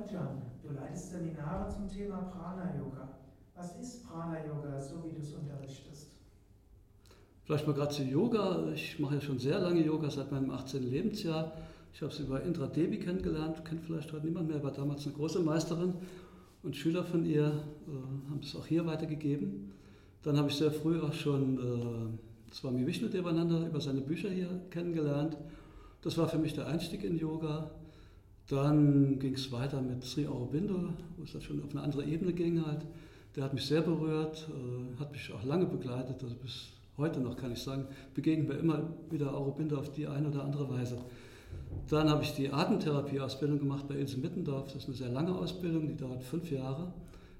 [0.00, 3.08] Doljan, du leitest Seminare zum Thema Prana Yoga.
[3.54, 6.12] Was ist Prana Yoga, so wie du es unterrichtest?
[7.44, 8.70] Vielleicht mal gerade zu Yoga.
[8.72, 10.88] Ich mache ja schon sehr lange Yoga, seit meinem 18.
[10.88, 11.52] Lebensjahr.
[11.92, 15.16] Ich habe sie über Indra Devi kennengelernt, kennt vielleicht heute niemand mehr, war damals eine
[15.16, 15.94] große Meisterin
[16.62, 19.72] und Schüler von ihr äh, haben es auch hier weitergegeben.
[20.22, 24.48] Dann habe ich sehr früh auch schon äh, Swami Vishnu Devananda über seine Bücher hier
[24.70, 25.36] kennengelernt.
[26.02, 27.70] Das war für mich der Einstieg in Yoga.
[28.50, 32.32] Dann ging es weiter mit Sri Aurobindo, wo es dann schon auf eine andere Ebene
[32.32, 32.84] ging halt.
[33.36, 37.36] Der hat mich sehr berührt, äh, hat mich auch lange begleitet, also bis heute noch
[37.36, 40.98] kann ich sagen, begegnen wir immer wieder Aurobindo auf die eine oder andere Weise.
[41.88, 44.66] Dann habe ich die Atemtherapie-Ausbildung gemacht bei Ilse Mittendorf.
[44.66, 46.92] Das ist eine sehr lange Ausbildung, die dauert fünf Jahre.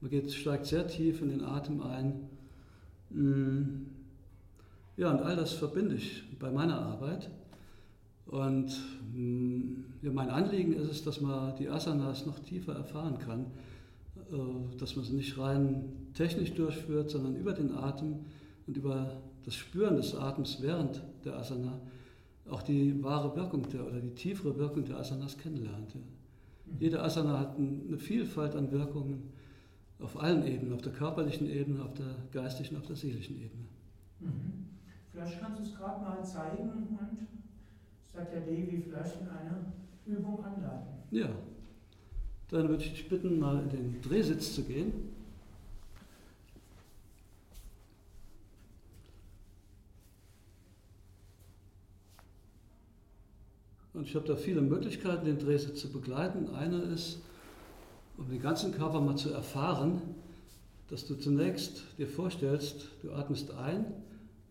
[0.00, 2.28] Man geht, steigt sehr tief in den Atem ein.
[3.10, 3.86] Mm.
[4.96, 7.28] Ja, und all das verbinde ich bei meiner Arbeit.
[8.26, 8.80] Und
[9.12, 13.46] mm, ja, mein Anliegen ist es, dass man die Asanas noch tiefer erfahren kann,
[14.30, 18.20] äh, dass man sie nicht rein technisch durchführt, sondern über den Atem
[18.66, 21.80] und über das Spüren des Atems während der Asana
[22.48, 25.96] auch die wahre Wirkung der, oder die tiefere Wirkung der Asanas kennenlernt.
[26.78, 29.30] Jede Asana hat eine Vielfalt an Wirkungen
[30.00, 33.64] auf allen Ebenen, auf der körperlichen Ebene, auf der geistlichen, auf der seelischen Ebene.
[34.20, 34.66] Mhm.
[35.12, 36.98] Vielleicht kannst du es gerade mal zeigen und
[38.12, 39.72] sagt der Devi vielleicht in eine
[40.06, 40.88] Übung anleiten.
[41.10, 41.28] Ja,
[42.48, 44.92] dann würde ich dich bitten, mal in den Drehsitz zu gehen.
[53.94, 56.48] Und ich habe da viele Möglichkeiten, den Drehsitz zu begleiten.
[56.54, 57.20] Eine ist,
[58.16, 60.00] um den ganzen Körper mal zu erfahren,
[60.88, 63.86] dass du zunächst dir vorstellst, du atmest ein,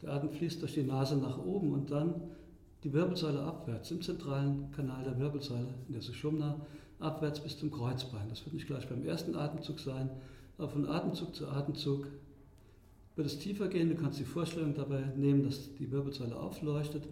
[0.02, 2.16] der Atem fließt durch die Nase nach oben und dann
[2.84, 6.66] die Wirbelsäule abwärts, im zentralen Kanal der Wirbelsäule, in der Sushumna,
[7.00, 8.30] abwärts bis zum Kreuzbein.
[8.30, 10.10] Das wird nicht gleich beim ersten Atemzug sein,
[10.58, 12.08] aber von Atemzug zu Atemzug
[13.16, 13.90] wird es tiefer gehen.
[13.90, 17.04] Du kannst die Vorstellung dabei nehmen, dass die Wirbelsäule aufleuchtet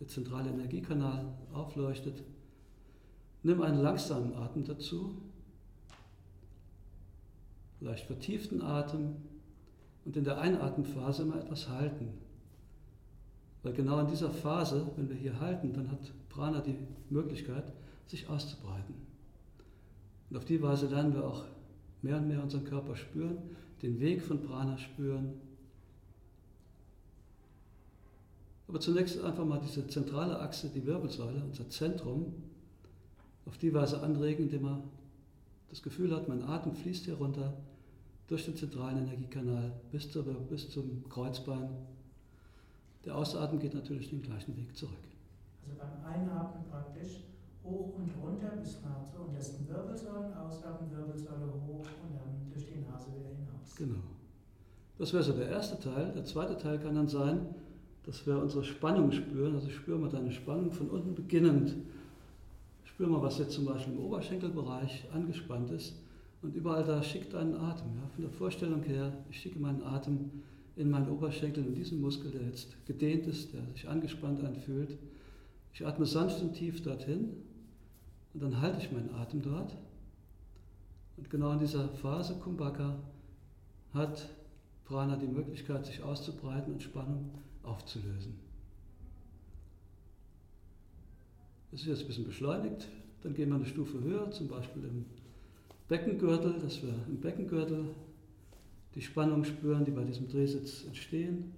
[0.00, 2.22] der zentrale Energiekanal aufleuchtet.
[3.42, 5.16] Nimm einen langsamen Atem dazu,
[7.80, 9.16] leicht vertieften Atem
[10.04, 12.08] und in der Einatemphase immer etwas halten.
[13.62, 16.76] Weil genau in dieser Phase, wenn wir hier halten, dann hat Prana die
[17.10, 17.72] Möglichkeit,
[18.06, 18.94] sich auszubreiten.
[20.30, 21.44] Und auf die Weise lernen wir auch
[22.02, 23.38] mehr und mehr unseren Körper spüren,
[23.82, 25.34] den Weg von Prana spüren
[28.68, 32.34] Aber zunächst einfach mal diese zentrale Achse, die Wirbelsäule, unser Zentrum,
[33.46, 34.82] auf die Weise anregen, indem man
[35.70, 37.54] das Gefühl hat, mein Atem fließt hier runter
[38.26, 41.70] durch den zentralen Energiekanal bis, zum Kreuzbein.
[43.04, 44.96] Der Ausatmen geht natürlich den gleichen Weg zurück.
[45.62, 47.24] Also beim Einatmen praktisch
[47.64, 52.80] hoch und runter bis nach zur untersten Wirbelsäule, Ausatmen Wirbelsäule hoch und dann durch die
[52.80, 53.76] Nase wieder hinaus.
[53.76, 54.00] Genau.
[54.98, 56.12] Das wäre so der erste Teil.
[56.12, 57.54] Der zweite Teil kann dann sein,
[58.04, 59.54] dass wir unsere Spannung spüren.
[59.54, 61.76] Also spür mal deine Spannung von unten beginnend.
[62.84, 65.94] Spür mal, was jetzt zum Beispiel im Oberschenkelbereich angespannt ist.
[66.42, 67.94] Und überall da schickt deinen Atem.
[67.96, 68.08] Ja?
[68.14, 70.30] Von der Vorstellung her, ich schicke meinen Atem
[70.78, 74.96] in meinen Oberschenkel, in diesen Muskel, der jetzt gedehnt ist, der sich angespannt anfühlt.
[75.74, 77.30] Ich atme sanft und tief dorthin
[78.32, 79.76] und dann halte ich meinen Atem dort.
[81.16, 82.96] Und genau in dieser Phase Kumbhaka
[83.92, 84.28] hat
[84.84, 87.30] Prana die Möglichkeit, sich auszubreiten und Spannung
[87.64, 88.38] aufzulösen.
[91.72, 92.88] Das ist jetzt ein bisschen beschleunigt.
[93.22, 95.04] Dann gehen wir eine Stufe höher, zum Beispiel im
[95.88, 97.86] Beckengürtel, dass wir im Beckengürtel
[98.98, 101.52] die Spannung spüren, die bei diesem Drehsitz entstehen.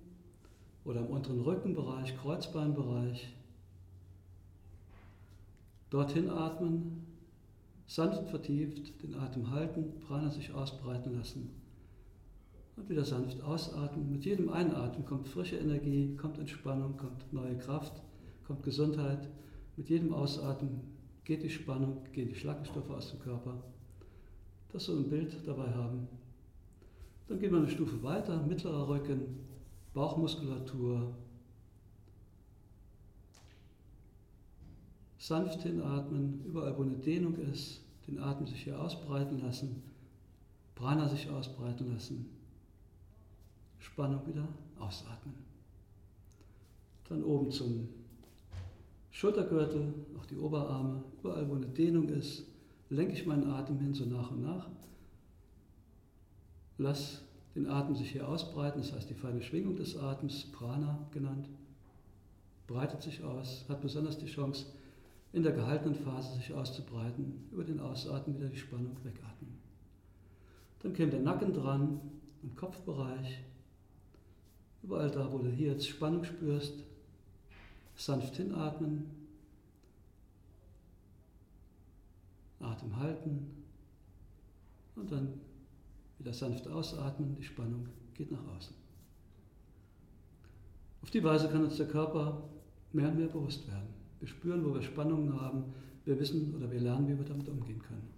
[0.85, 3.35] Oder im unteren Rückenbereich, Kreuzbeinbereich.
[5.89, 7.07] Dorthin atmen,
[7.87, 11.49] sanft vertieft, den Atem halten, Prana sich ausbreiten lassen
[12.77, 14.13] und wieder sanft ausatmen.
[14.13, 18.03] Mit jedem Einatmen kommt frische Energie, kommt Entspannung, kommt neue Kraft,
[18.47, 19.31] kommt Gesundheit.
[19.79, 20.83] Mit jedem Ausatmen
[21.25, 23.63] geht die Spannung, gehen die Schlackenstoffe aus dem Körper.
[24.73, 26.07] Das so ein Bild dabei haben.
[27.31, 29.39] Dann gehen wir eine Stufe weiter, mittlerer Rücken,
[29.95, 31.15] Bauchmuskulatur.
[35.17, 39.81] Sanft hinatmen, überall wo eine Dehnung ist, den Atem sich hier ausbreiten lassen,
[40.75, 42.27] Prana sich ausbreiten lassen.
[43.79, 44.49] Spannung wieder
[44.81, 45.37] ausatmen.
[47.09, 47.91] Dann oben zum
[49.13, 52.43] Schultergürtel, auch die Oberarme, überall wo eine Dehnung ist,
[52.89, 54.69] lenke ich meinen Atem hin so nach und nach.
[56.81, 57.21] Lass
[57.55, 61.47] den Atem sich hier ausbreiten, das heißt die feine Schwingung des Atems, Prana genannt,
[62.67, 64.65] breitet sich aus, hat besonders die Chance,
[65.35, 69.59] in der gehaltenen Phase sich auszubreiten, über den Ausatmen wieder die Spannung wegatmen.
[70.79, 72.01] Dann käme der Nacken dran
[72.43, 73.45] und Kopfbereich.
[74.83, 76.83] Überall da, wo du hier jetzt Spannung spürst,
[77.95, 79.05] sanft hinatmen,
[82.59, 83.65] Atem halten
[84.97, 85.41] und dann
[86.21, 88.75] wieder sanft ausatmen, die Spannung geht nach außen.
[91.03, 92.43] Auf die Weise kann uns der Körper
[92.93, 93.89] mehr und mehr bewusst werden.
[94.21, 95.65] Wir spüren, wo wir Spannungen haben,
[96.05, 98.09] wir wissen oder wir lernen, wie wir damit umgehen können.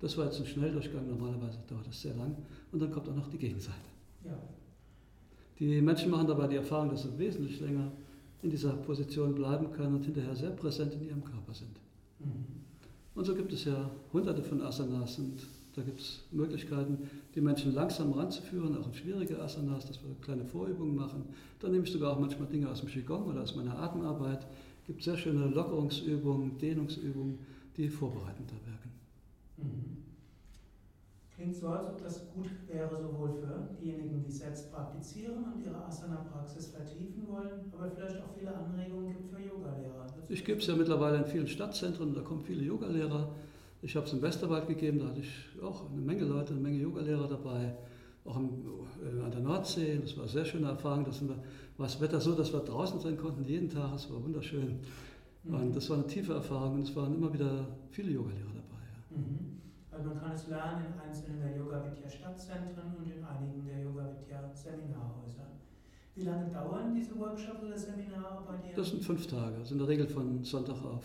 [0.00, 2.34] Das war jetzt ein Schnelldurchgang, normalerweise dauert das sehr lang.
[2.72, 3.76] Und dann kommt auch noch die Gegenseite.
[4.24, 4.38] Ja.
[5.58, 7.92] Die Menschen machen dabei die Erfahrung, dass sie wesentlich länger
[8.40, 11.78] in dieser Position bleiben können und hinterher sehr präsent in ihrem Körper sind.
[12.18, 12.59] Mhm.
[13.14, 17.74] Und so gibt es ja hunderte von Asanas und da gibt es Möglichkeiten, die Menschen
[17.74, 21.24] langsam ranzuführen, auch in schwierige Asanas, dass wir kleine Vorübungen machen.
[21.60, 24.46] Da nehme ich sogar auch manchmal Dinge aus dem Qigong oder aus meiner Atemarbeit.
[24.80, 27.38] Es gibt sehr schöne Lockerungsübungen, Dehnungsübungen,
[27.76, 28.90] die vorbereitend da wirken.
[29.58, 29.96] Mhm.
[31.34, 35.84] Klingt so, als ob das gut wäre, sowohl für diejenigen, die selbst praktizieren und ihre
[35.86, 39.89] Asana-Praxis vertiefen wollen, aber vielleicht auch viele Anregungen gibt für Yogalehrer.
[40.30, 43.34] Ich gebe es ja mittlerweile in vielen Stadtzentren, da kommen viele Yogalehrer.
[43.82, 46.78] Ich habe es im Westerwald gegeben, da hatte ich auch eine Menge Leute, eine Menge
[46.78, 47.74] Yogalehrer dabei,
[48.24, 48.48] auch im,
[49.02, 49.98] äh, an der Nordsee.
[50.00, 51.04] Das war eine sehr schöne Erfahrung.
[51.04, 51.36] Da war
[51.78, 53.92] das Wetter so, dass wir draußen sein konnten jeden Tag.
[53.96, 54.78] Es war wunderschön.
[55.42, 55.54] Mhm.
[55.54, 58.84] Und das war eine tiefe Erfahrung und es waren immer wieder viele Yogalehrer dabei.
[59.10, 59.18] Ja.
[59.18, 59.60] Mhm.
[59.90, 63.80] Also man kann es lernen in einzelnen der Yoga Vidya Stadtzentren und in einigen der
[63.80, 65.50] Yoga Vidya Seminarhäuser.
[66.20, 68.74] Wie lange dauern diese Workshops oder Seminare bei dir?
[68.76, 71.04] Das sind fünf Tage, also in der Regel von Sonntag auf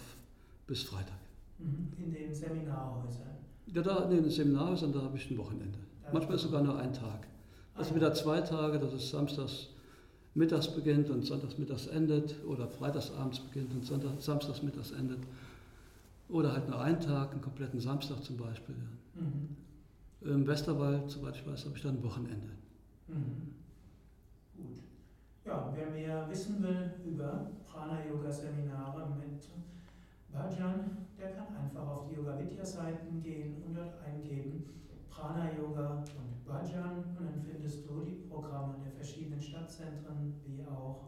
[0.67, 1.15] bis Freitag.
[1.57, 1.87] Mhm.
[1.97, 3.37] In den Seminarhäusern?
[3.67, 5.79] Ja, da, in den Seminarhäusern, da habe ich ein Wochenende.
[6.03, 7.27] Da Manchmal sogar nur ein Tag.
[7.75, 9.69] Also ah, wieder zwei Tage, dass es samstags
[10.33, 15.19] mittags beginnt und sonntags mittags endet oder freitags abends beginnt und Sonntag, samstags mittags endet.
[16.27, 18.75] Oder halt nur einen Tag, einen kompletten Samstag zum Beispiel.
[19.15, 19.21] Ja.
[19.21, 20.35] Mhm.
[20.35, 22.49] Im Westerwald, soweit ich weiß, habe ich dann ein Wochenende.
[23.07, 23.44] Mhm.
[25.75, 29.49] Wer mehr wissen will über Prana-Yoga-Seminare mit
[30.31, 34.63] Bhajan, der kann einfach auf die Yoga Vidya Seiten gehen und dort eingeben
[35.09, 41.07] Prana Yoga und Bhajan und dann findest du die Programme der verschiedenen Stadtzentren wie auch